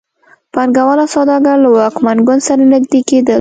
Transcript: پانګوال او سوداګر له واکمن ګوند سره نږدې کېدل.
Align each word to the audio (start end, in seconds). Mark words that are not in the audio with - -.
پانګوال 0.53 0.99
او 1.03 1.09
سوداګر 1.15 1.55
له 1.63 1.69
واکمن 1.75 2.17
ګوند 2.27 2.41
سره 2.47 2.63
نږدې 2.73 2.99
کېدل. 3.09 3.29